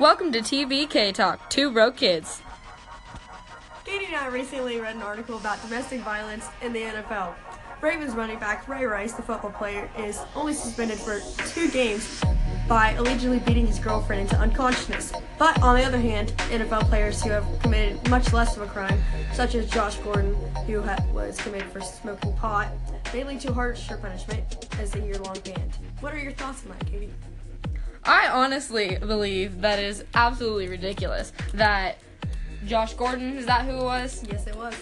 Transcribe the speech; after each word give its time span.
Welcome 0.00 0.30
to 0.32 0.40
TBK 0.40 1.12
Talk, 1.14 1.50
Two 1.50 1.72
Broke 1.72 1.96
Kids. 1.96 2.40
Katie 3.84 4.04
and 4.06 4.16
I 4.16 4.28
recently 4.28 4.80
read 4.80 4.96
an 4.96 5.02
article 5.02 5.38
about 5.38 5.60
domestic 5.62 6.00
violence 6.02 6.46
in 6.62 6.72
the 6.72 6.82
NFL. 6.82 7.34
Ravens 7.80 8.14
running 8.14 8.38
back 8.38 8.68
Ray 8.68 8.84
Rice, 8.84 9.12
the 9.12 9.22
football 9.22 9.52
player, 9.52 9.88
is 9.98 10.20
only 10.34 10.52
suspended 10.52 10.98
for 10.98 11.20
two 11.48 11.70
games 11.70 12.22
by 12.68 12.90
allegedly 12.92 13.38
beating 13.38 13.66
his 13.66 13.78
girlfriend 13.78 14.22
into 14.22 14.36
unconsciousness. 14.36 15.12
But 15.38 15.62
on 15.62 15.76
the 15.76 15.84
other 15.84 15.98
hand, 15.98 16.34
NFL 16.50 16.88
players 16.88 17.22
who 17.22 17.30
have 17.30 17.46
committed 17.62 18.08
much 18.10 18.32
less 18.32 18.56
of 18.56 18.62
a 18.62 18.66
crime, 18.66 19.00
such 19.32 19.54
as 19.54 19.70
Josh 19.70 19.96
Gordon, 19.96 20.34
who 20.66 20.82
was 21.12 21.40
committed 21.40 21.70
for 21.70 21.80
smoking 21.80 22.34
pot, 22.34 22.68
may 23.14 23.24
lead 23.24 23.40
to 23.40 23.52
harsher 23.52 23.96
punishment 23.96 24.68
as 24.78 24.94
a 24.94 25.00
year-long 25.00 25.38
ban. 25.44 25.70
What 26.00 26.12
are 26.12 26.18
your 26.18 26.32
thoughts 26.32 26.64
on 26.64 26.76
that, 26.76 26.86
Katie? 26.86 27.10
I 28.08 28.28
honestly 28.28 28.96
believe 28.96 29.60
that 29.60 29.78
is 29.78 30.04
absolutely 30.14 30.68
ridiculous 30.68 31.32
that 31.52 31.98
Josh 32.66 32.94
Gordon, 32.94 33.36
is 33.36 33.46
that 33.46 33.66
who 33.66 33.72
it 33.72 33.82
was? 33.82 34.24
Yes, 34.30 34.46
it 34.46 34.56
was. 34.56 34.74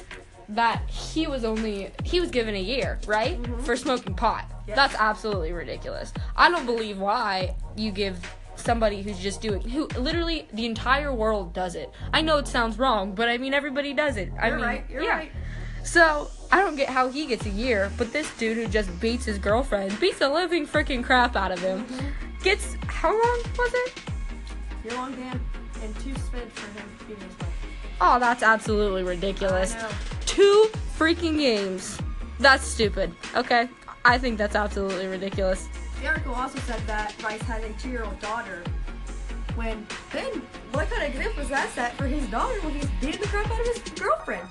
That 0.49 0.89
he 0.89 1.27
was 1.27 1.45
only, 1.45 1.91
he 2.05 2.21
was 2.21 2.31
given 2.31 2.55
a 2.55 2.63
year, 2.63 3.01
right? 3.07 3.43
Mm-hmm. 3.43 3.63
For 3.63 3.77
smoking 3.77 4.15
pot. 4.15 4.49
Yes. 4.69 4.77
That's 4.77 4.95
absolutely 4.95 5.53
ridiculous. 5.53 6.13
I 6.37 6.51
don't 6.51 6.67
believe 6.67 6.99
why 6.99 7.57
you 7.77 7.91
give 7.91 8.19
somebody 8.55 9.03
who's 9.03 9.19
just 9.19 9.41
doing, 9.41 9.61
who 9.61 9.87
literally 9.99 10.47
the 10.53 10.65
entire 10.65 11.13
world 11.13 11.53
does 11.53 11.75
it. 11.75 11.91
I 12.13 12.23
know 12.23 12.39
it 12.39 12.47
sounds 12.47 12.79
wrong, 12.79 13.13
but 13.13 13.29
I 13.29 13.39
mean, 13.39 13.55
everybody 13.55 13.93
does 13.93 14.17
it. 14.17 14.33
I 14.41 14.49
You're 14.49 14.57
mean, 14.57 14.65
right. 14.65 14.85
You're 14.89 15.03
yeah. 15.03 15.17
right. 15.17 15.33
So 15.83 16.31
I 16.51 16.61
don't 16.61 16.77
get 16.77 16.89
how 16.89 17.09
he 17.09 17.27
gets 17.27 17.47
a 17.47 17.51
year, 17.51 17.91
but 17.97 18.13
this 18.13 18.31
dude 18.39 18.57
who 18.57 18.67
just 18.67 19.01
beats 19.01 19.25
his 19.25 19.39
girlfriend, 19.39 19.99
beats 20.01 20.19
the 20.19 20.29
living 20.29 20.67
freaking 20.67 21.05
crap 21.05 21.37
out 21.37 21.53
of 21.53 21.59
him, 21.61 21.85
mm-hmm. 21.87 22.26
Gets 22.47 22.77
how 22.87 23.11
long 23.11 23.43
was 23.59 23.75
it? 23.75 23.93
Year-long 24.85 25.17
ban 25.17 25.41
and 25.83 25.93
two 25.97 26.15
suspended 26.15 26.53
for 26.53 26.79
him 26.79 26.89
beating 27.09 27.25
his. 27.25 27.35
Oh, 28.01 28.21
that's 28.21 28.45
absolutely 28.45 29.03
ridiculous. 29.03 29.75
Two 30.27 30.69
freaking 30.97 31.39
games. 31.39 31.99
That's 32.39 32.65
stupid. 32.65 33.13
Okay, 33.35 33.69
I 34.05 34.17
think 34.17 34.39
that's 34.39 34.55
absolutely 34.55 35.09
ridiculous. 35.09 35.69
The 36.01 36.07
article 36.07 36.37
also 36.37 36.61
said 36.61 36.81
that 36.87 37.21
Rice 37.21 37.43
has 37.43 37.65
a 37.65 37.73
two-year-old 37.81 38.21
daughter. 38.21 38.63
When 39.57 39.85
then, 40.13 40.41
what 40.71 40.89
kind 40.89 41.03
of 41.03 41.17
example 41.17 41.43
is 41.43 41.49
that 41.49 41.69
set 41.71 41.95
for 41.95 42.07
his 42.07 42.25
daughter 42.29 42.61
when 42.61 42.75
he's 42.75 42.89
beating 43.01 43.23
the 43.23 43.27
crap 43.27 43.51
out 43.51 43.61
of 43.61 43.67
his 43.67 43.79
girlfriend? 43.99 44.47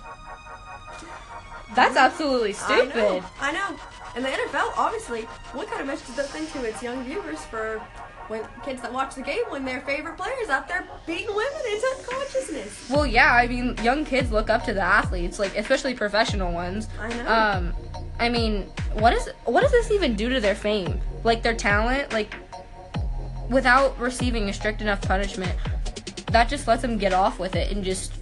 That's 1.75 1.97
absolutely 1.97 2.55
I 2.61 2.77
know, 2.77 2.89
stupid. 2.89 3.23
I 3.39 3.51
know. 3.51 3.79
And 4.15 4.23
the 4.23 4.29
NFL, 4.29 4.73
obviously, 4.77 5.23
what 5.53 5.67
kind 5.67 5.81
of 5.81 5.87
message 5.87 6.07
does 6.07 6.15
that 6.15 6.27
send 6.27 6.47
to 6.49 6.63
its 6.63 6.81
young 6.81 7.03
viewers 7.03 7.43
for 7.45 7.81
when 8.27 8.41
kids 8.63 8.81
that 8.81 8.91
watch 8.91 9.15
the 9.15 9.21
game 9.21 9.43
when 9.49 9.65
their 9.65 9.81
favorite 9.81 10.17
players 10.17 10.49
out 10.49 10.67
there 10.67 10.87
beating 11.05 11.27
women 11.27 11.61
into 11.71 11.87
unconsciousness? 11.97 12.89
Well, 12.89 13.05
yeah, 13.05 13.33
I 13.33 13.47
mean, 13.47 13.75
young 13.83 14.05
kids 14.05 14.31
look 14.31 14.49
up 14.49 14.63
to 14.65 14.73
the 14.73 14.81
athletes, 14.81 15.37
like 15.37 15.55
especially 15.57 15.93
professional 15.93 16.53
ones. 16.53 16.87
I 16.99 17.09
know. 17.09 17.31
Um, 17.31 17.73
I 18.19 18.29
mean, 18.29 18.63
what 18.93 19.13
is 19.13 19.29
what 19.43 19.61
does 19.61 19.71
this 19.71 19.91
even 19.91 20.15
do 20.15 20.29
to 20.29 20.39
their 20.39 20.55
fame? 20.55 21.01
Like 21.23 21.43
their 21.43 21.55
talent, 21.55 22.13
like 22.13 22.33
without 23.49 23.99
receiving 23.99 24.49
a 24.49 24.53
strict 24.53 24.81
enough 24.81 25.01
punishment, 25.01 25.53
that 26.31 26.47
just 26.49 26.67
lets 26.67 26.81
them 26.81 26.97
get 26.97 27.13
off 27.13 27.39
with 27.39 27.55
it 27.55 27.71
and 27.71 27.83
just 27.83 28.13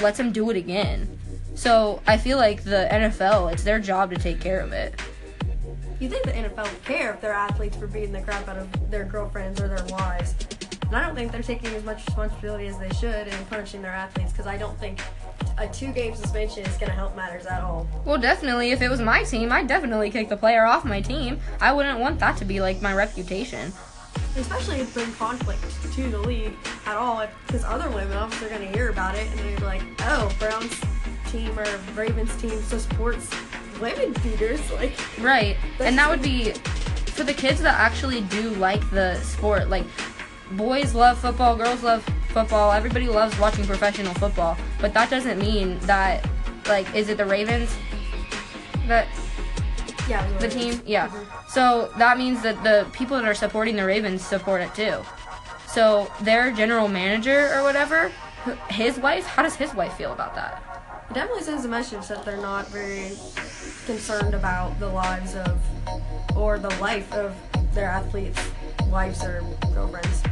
lets 0.00 0.18
them 0.18 0.32
do 0.32 0.50
it 0.50 0.56
again. 0.56 1.18
So 1.56 2.02
I 2.06 2.18
feel 2.18 2.36
like 2.36 2.62
the 2.62 2.86
NFL, 2.92 3.52
it's 3.52 3.64
their 3.64 3.80
job 3.80 4.10
to 4.10 4.16
take 4.16 4.40
care 4.40 4.60
of 4.60 4.72
it. 4.72 5.00
You 5.98 6.10
think 6.10 6.24
the 6.24 6.32
NFL 6.32 6.70
would 6.70 6.84
care 6.84 7.14
if 7.14 7.22
their 7.22 7.32
athletes 7.32 7.78
were 7.78 7.86
beating 7.86 8.12
the 8.12 8.20
crap 8.20 8.46
out 8.46 8.58
of 8.58 8.90
their 8.90 9.04
girlfriends 9.04 9.60
or 9.60 9.66
their 9.66 9.84
wives? 9.88 10.34
And 10.82 10.94
I 10.94 11.06
don't 11.06 11.16
think 11.16 11.32
they're 11.32 11.42
taking 11.42 11.74
as 11.74 11.82
much 11.82 12.04
responsibility 12.06 12.66
as 12.66 12.78
they 12.78 12.90
should 12.90 13.26
in 13.26 13.34
punishing 13.46 13.80
their 13.80 13.92
athletes 13.92 14.32
because 14.32 14.46
I 14.46 14.58
don't 14.58 14.78
think 14.78 15.00
a 15.56 15.66
two-game 15.66 16.14
suspension 16.14 16.62
is 16.64 16.76
going 16.76 16.90
to 16.90 16.96
help 16.96 17.16
matters 17.16 17.46
at 17.46 17.62
all. 17.62 17.88
Well, 18.04 18.18
definitely, 18.18 18.72
if 18.72 18.82
it 18.82 18.90
was 18.90 19.00
my 19.00 19.24
team, 19.24 19.50
I'd 19.50 19.66
definitely 19.66 20.10
kick 20.10 20.28
the 20.28 20.36
player 20.36 20.66
off 20.66 20.84
my 20.84 21.00
team. 21.00 21.40
I 21.60 21.72
wouldn't 21.72 21.98
want 21.98 22.20
that 22.20 22.36
to 22.36 22.44
be 22.44 22.60
like 22.60 22.82
my 22.82 22.92
reputation. 22.92 23.72
Especially 24.36 24.80
if 24.80 24.92
bring 24.92 25.10
conflict 25.12 25.62
to 25.94 26.10
the 26.10 26.18
league 26.18 26.52
at 26.84 26.96
all, 26.96 27.26
because 27.46 27.64
other 27.64 27.88
women 27.88 28.12
obviously 28.18 28.48
are 28.48 28.50
going 28.50 28.70
to 28.70 28.78
hear 28.78 28.90
about 28.90 29.14
it 29.14 29.26
and 29.30 29.38
they're 29.40 29.66
like, 29.66 29.82
"Oh, 30.00 30.30
Browns 30.38 30.78
team 31.30 31.58
or 31.58 31.66
Ravens 31.94 32.34
team 32.36 32.60
so 32.62 32.78
supports 32.78 33.28
women 33.80 34.12
beaters." 34.22 34.60
Like, 34.72 34.92
Right. 35.20 35.56
And 35.80 35.96
that 35.98 36.08
would 36.10 36.22
be 36.22 36.52
for 37.16 37.24
the 37.24 37.34
kids 37.34 37.60
that 37.62 37.78
actually 37.80 38.20
do 38.22 38.50
like 38.50 38.88
the 38.90 39.18
sport. 39.20 39.68
Like 39.68 39.84
boys 40.52 40.94
love 40.94 41.18
football, 41.18 41.56
girls 41.56 41.82
love 41.82 42.04
football, 42.28 42.72
everybody 42.72 43.08
loves 43.08 43.38
watching 43.38 43.64
professional 43.64 44.14
football. 44.14 44.56
But 44.80 44.92
that 44.94 45.10
doesn't 45.10 45.38
mean 45.38 45.78
that 45.80 46.26
like 46.68 46.92
is 46.94 47.08
it 47.08 47.16
the 47.16 47.24
Ravens 47.24 47.74
that 48.86 49.08
yeah, 50.08 50.30
was 50.32 50.40
the 50.42 50.48
team? 50.48 50.80
Yeah. 50.86 51.08
Mhm. 51.08 51.48
So 51.48 51.90
that 51.98 52.16
means 52.18 52.42
that 52.42 52.62
the 52.62 52.86
people 52.92 53.16
that 53.16 53.26
are 53.26 53.34
supporting 53.34 53.76
the 53.76 53.84
Ravens 53.84 54.24
support 54.24 54.60
it 54.60 54.72
too. 54.74 55.02
So 55.66 56.10
their 56.20 56.52
general 56.52 56.86
manager 56.88 57.52
or 57.54 57.62
whatever, 57.62 58.12
his 58.68 58.98
wife, 58.98 59.26
how 59.26 59.42
does 59.42 59.56
his 59.56 59.74
wife 59.74 59.94
feel 59.94 60.12
about 60.12 60.34
that? 60.36 60.75
It 61.16 61.20
definitely 61.20 61.44
sends 61.44 61.64
a 61.64 61.68
message 61.68 62.08
that 62.08 62.26
they're 62.26 62.36
not 62.36 62.68
very 62.68 63.12
concerned 63.86 64.34
about 64.34 64.78
the 64.78 64.86
lives 64.86 65.34
of 65.34 65.58
or 66.36 66.58
the 66.58 66.68
life 66.78 67.10
of 67.14 67.34
their 67.72 67.86
athletes' 67.86 68.38
wives 68.88 69.24
or 69.24 69.42
girlfriends. 69.72 70.22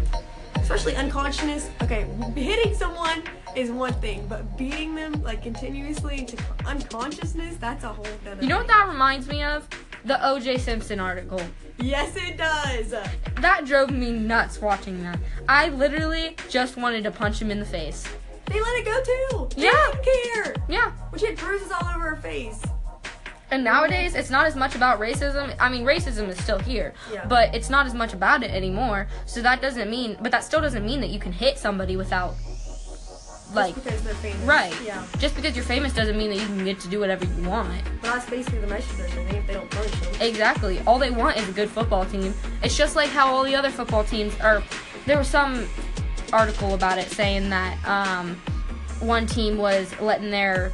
Especially 0.57 0.95
unconsciousness. 0.95 1.71
Okay, 1.83 2.07
hitting 2.37 2.75
someone 2.75 3.23
is 3.57 3.71
one 3.71 3.95
thing, 3.95 4.27
but 4.29 4.59
beating 4.59 4.95
them 4.95 5.23
like 5.23 5.43
continuously 5.43 6.19
into 6.19 6.37
unconsciousness, 6.67 7.57
that's 7.57 7.85
a 7.85 7.89
whole 7.89 8.07
other 8.31 8.43
You 8.43 8.49
know 8.49 8.59
what 8.59 8.67
that 8.67 8.87
reminds 8.87 9.27
me 9.27 9.43
of? 9.43 9.67
The 10.05 10.23
O.J. 10.29 10.59
Simpson 10.59 11.01
article. 11.01 11.41
Yes, 11.79 12.15
it 12.15 12.37
does. 12.37 12.91
That 13.41 13.65
drove 13.65 13.91
me 13.91 14.13
nuts 14.13 14.61
watching 14.61 15.03
that. 15.05 15.19
I 15.49 15.71
literally 15.71 16.37
just 16.51 16.77
wanted 16.77 17.05
to 17.05 17.11
punch 17.11 17.41
him 17.41 17.51
in 17.51 17.59
the 17.59 17.65
face. 17.65 18.07
They 18.47 18.61
let 18.61 18.77
it 18.79 18.85
go 18.85 19.03
too. 19.03 19.57
They 19.57 19.65
Yeah. 19.65 19.91
didn't 19.93 20.05
care. 20.05 20.55
All 22.35 22.41
over 22.41 22.49
her 22.51 22.55
face. 22.55 22.63
And 23.51 23.63
nowadays, 23.63 24.15
it's 24.17 24.31
not 24.31 24.47
as 24.47 24.57
much 24.57 24.75
about 24.75 24.99
racism. 24.99 25.55
I 25.61 25.69
mean, 25.69 25.85
racism 25.85 26.29
is 26.29 26.43
still 26.43 26.59
here, 26.59 26.93
Yeah. 27.13 27.25
but 27.27 27.55
it's 27.55 27.71
not 27.71 27.87
as 27.87 27.95
much 27.95 28.13
about 28.13 28.43
it 28.43 28.51
anymore. 28.51 29.07
So 29.27 29.43
that 29.43 29.63
doesn't 29.63 29.89
mean, 29.89 30.17
but 30.21 30.33
that 30.33 30.43
still 30.43 30.61
doesn't 30.61 30.85
mean 30.85 31.01
that 31.03 31.11
you 31.11 31.21
can 31.21 31.31
hit 31.31 31.57
somebody 31.59 31.97
without, 31.97 32.35
like, 33.55 33.75
Just 33.75 33.85
because 33.85 34.03
they're 34.03 34.15
famous. 34.15 34.41
right. 34.41 34.75
Yeah. 34.85 35.05
Just 35.19 35.37
because 35.37 35.55
you're 35.55 35.65
famous 35.65 35.93
doesn't 35.93 36.17
mean 36.19 36.31
that 36.31 36.37
you 36.41 36.47
can 36.47 36.65
get 36.65 36.81
to 36.81 36.89
do 36.89 36.99
whatever 36.99 37.25
you 37.27 37.49
want. 37.49 37.71
But 38.03 38.15
that's 38.15 38.29
basically 38.29 38.59
the 38.61 38.67
message 38.67 38.99
if 39.15 39.47
they 39.47 39.55
don't 39.55 39.71
punish 39.71 39.93
them. 39.93 40.15
Exactly. 40.21 40.81
All 40.87 40.99
they 40.99 41.11
want 41.11 41.37
is 41.37 41.49
a 41.49 41.53
good 41.53 41.71
football 41.71 42.05
team. 42.07 42.35
It's 42.63 42.77
just 42.77 42.97
like 42.97 43.11
how 43.11 43.33
all 43.33 43.45
the 43.45 43.55
other 43.55 43.71
football 43.71 44.03
teams 44.03 44.35
are. 44.41 44.65
There 45.07 45.19
was 45.19 45.29
some 45.29 45.69
article 46.33 46.75
about 46.75 46.99
it 46.99 47.09
saying 47.11 47.51
that 47.51 47.77
um, 47.87 48.35
one 49.01 49.27
team 49.27 49.59
was 49.59 49.93
letting 50.01 50.31
their 50.31 50.73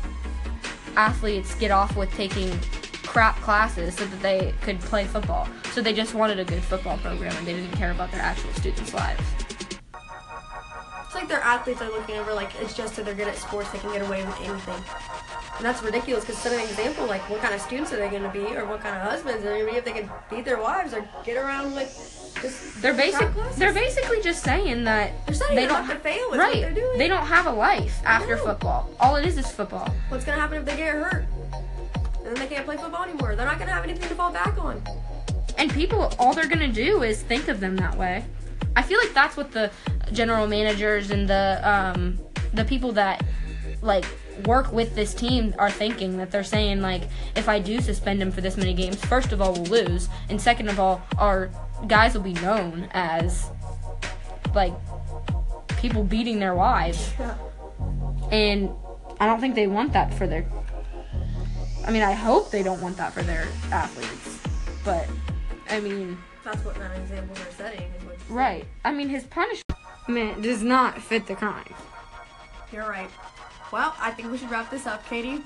athletes 0.96 1.54
get 1.56 1.70
off 1.70 1.96
with 1.96 2.12
taking 2.14 2.50
crap 3.10 3.36
classes 3.40 3.96
so 3.96 4.06
that 4.06 4.22
they 4.22 4.54
could 4.60 4.78
play 4.80 5.04
football. 5.04 5.48
So 5.72 5.82
they 5.82 5.92
just 5.92 6.14
wanted 6.14 6.38
a 6.38 6.44
good 6.44 6.62
football 6.62 6.98
program 6.98 7.34
and 7.36 7.46
they 7.46 7.54
didn't 7.54 7.72
care 7.72 7.90
about 7.90 8.12
their 8.12 8.20
actual 8.20 8.52
students' 8.52 8.94
lives. 8.94 9.22
It's 11.04 11.14
like 11.14 11.28
their 11.28 11.40
athletes 11.40 11.82
are 11.82 11.90
looking 11.90 12.16
over 12.16 12.32
like 12.32 12.52
it's 12.60 12.76
just 12.76 12.94
that 12.96 13.04
they're 13.04 13.14
good 13.14 13.26
at 13.26 13.36
sports, 13.36 13.70
they 13.70 13.78
can 13.78 13.92
get 13.92 14.02
away 14.02 14.24
with 14.24 14.40
anything. 14.42 14.82
And 15.56 15.66
that's 15.66 15.82
ridiculous 15.82 16.24
because 16.24 16.38
set 16.38 16.52
an 16.52 16.60
example 16.60 17.06
like 17.06 17.28
what 17.28 17.40
kind 17.40 17.52
of 17.52 17.60
students 17.60 17.92
are 17.92 17.96
they 17.96 18.08
going 18.08 18.22
to 18.22 18.30
be 18.30 18.56
or 18.56 18.64
what 18.64 18.80
kind 18.80 18.96
of 18.96 19.02
husbands 19.02 19.44
are 19.44 19.50
they 19.50 19.60
going 19.60 19.66
to 19.66 19.72
be 19.72 19.78
if 19.78 19.84
they 19.84 19.92
can 19.92 20.10
beat 20.30 20.44
their 20.44 20.60
wives 20.60 20.94
or 20.94 21.06
get 21.24 21.36
around 21.36 21.74
with 21.74 22.19
just 22.42 22.82
They're 22.82 22.94
basic. 22.94 23.28
They're 23.56 23.74
basically 23.74 24.22
just 24.22 24.42
saying 24.42 24.84
that 24.84 25.12
they 25.50 25.66
don't 25.66 25.88
up 25.88 25.88
to 25.88 25.96
fail 25.96 26.30
right. 26.30 26.38
what 26.38 26.52
they're 26.52 26.72
doing. 26.74 26.98
They 26.98 27.08
don't 27.08 27.26
have 27.26 27.46
a 27.46 27.52
life 27.52 28.00
after 28.04 28.36
No. 28.36 28.44
football. 28.44 28.90
All 29.00 29.16
it 29.16 29.26
is 29.26 29.38
is 29.38 29.50
football. 29.50 29.92
What's 30.08 30.24
going 30.24 30.36
to 30.36 30.40
happen 30.40 30.58
if 30.58 30.64
they 30.64 30.76
get 30.76 30.94
hurt? 30.94 31.26
And 32.16 32.26
then 32.26 32.34
they 32.34 32.46
can't 32.46 32.64
play 32.64 32.76
football 32.76 33.04
anymore. 33.04 33.36
They're 33.36 33.46
not 33.46 33.58
going 33.58 33.68
to 33.68 33.74
have 33.74 33.84
anything 33.84 34.08
to 34.08 34.14
fall 34.14 34.32
back 34.32 34.58
on. 34.62 34.82
And 35.60 35.70
people, 35.70 36.10
all 36.18 36.32
they're 36.32 36.48
gonna 36.48 36.72
do 36.72 37.02
is 37.02 37.22
think 37.22 37.48
of 37.48 37.60
them 37.60 37.76
that 37.76 37.94
way. 37.96 38.24
I 38.76 38.80
feel 38.80 38.98
like 38.98 39.12
that's 39.12 39.36
what 39.36 39.52
the 39.52 39.70
general 40.10 40.46
managers 40.46 41.10
and 41.10 41.28
the 41.28 41.60
um, 41.62 42.18
the 42.54 42.64
people 42.64 42.92
that 42.92 43.22
like 43.82 44.06
work 44.46 44.72
with 44.72 44.94
this 44.94 45.12
team 45.12 45.54
are 45.58 45.70
thinking. 45.70 46.16
That 46.16 46.30
they're 46.30 46.44
saying 46.44 46.80
like, 46.80 47.02
if 47.36 47.46
I 47.46 47.58
do 47.58 47.80
suspend 47.82 48.22
him 48.22 48.30
for 48.32 48.40
this 48.40 48.56
many 48.56 48.72
games, 48.72 49.04
first 49.04 49.32
of 49.32 49.42
all 49.42 49.52
we'll 49.52 49.64
lose, 49.64 50.08
and 50.30 50.40
second 50.40 50.70
of 50.70 50.80
all, 50.80 51.02
our 51.18 51.50
guys 51.86 52.14
will 52.14 52.22
be 52.22 52.34
known 52.34 52.88
as 52.92 53.50
like 54.54 54.72
people 55.78 56.04
beating 56.04 56.38
their 56.38 56.54
wives, 56.54 57.12
Yeah. 57.18 57.34
and 58.30 58.70
I 59.18 59.26
don't 59.26 59.40
think 59.40 59.54
they 59.54 59.66
want 59.66 59.92
that 59.92 60.12
for 60.14 60.26
their. 60.26 60.46
I 61.86 61.90
mean, 61.90 62.02
I 62.02 62.12
hope 62.12 62.50
they 62.50 62.62
don't 62.62 62.80
want 62.80 62.96
that 62.98 63.12
for 63.12 63.22
their 63.22 63.48
athletes, 63.72 64.38
but 64.84 65.08
I 65.68 65.80
mean. 65.80 66.18
That's 66.44 66.64
what 66.64 66.76
of 66.76 66.92
example 66.96 67.34
they're 67.34 67.52
setting. 67.52 67.92
Is 67.98 68.04
what 68.04 68.16
Right. 68.30 68.66
I 68.84 68.92
mean, 68.92 69.08
his 69.08 69.24
punishment. 69.24 70.42
does 70.42 70.62
not 70.62 71.00
fit 71.00 71.26
the 71.26 71.34
crime. 71.34 71.74
You're 72.72 72.88
right. 72.88 73.10
Well, 73.72 73.94
I 74.00 74.10
think 74.10 74.30
we 74.32 74.38
should 74.38 74.50
wrap 74.50 74.70
this 74.70 74.86
up, 74.86 75.06
Katie. 75.08 75.42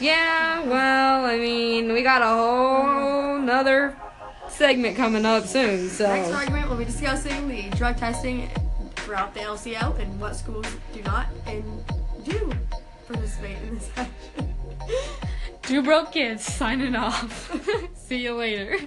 Yeah, 0.00 0.66
well, 0.66 1.24
I 1.24 1.36
mean, 1.36 1.92
we 1.92 2.02
got 2.02 2.22
a 2.22 2.26
whole 2.26 2.84
mm-hmm. 2.84 3.46
nother 3.46 3.96
segment 4.62 4.96
coming 4.96 5.26
up 5.26 5.44
soon, 5.44 5.88
so. 5.88 6.06
Next 6.06 6.30
argument, 6.30 6.68
we'll 6.68 6.78
be 6.78 6.84
discussing 6.84 7.48
the 7.48 7.68
drug 7.70 7.96
testing 7.96 8.48
throughout 8.94 9.34
the 9.34 9.40
LCL 9.40 9.98
and 9.98 10.20
what 10.20 10.36
schools 10.36 10.64
do 10.94 11.02
not 11.02 11.26
and 11.48 11.64
do 12.22 12.52
participate 13.08 13.56
in 13.66 13.74
this 13.74 13.90
action. 13.96 14.54
Two 15.62 15.82
broke 15.88 16.12
kids 16.12 16.44
signing 16.44 16.94
off. 16.94 17.52
See 17.96 18.22
you 18.22 18.36
later. 18.36 18.78